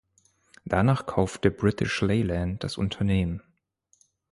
[0.65, 3.43] Danach kaufte British Leyland das Unternehmen.